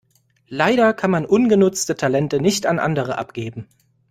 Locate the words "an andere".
2.65-3.19